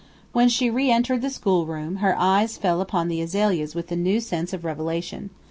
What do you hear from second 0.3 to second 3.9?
When she re entered the schoolroom, her eyes fell upon the azaleas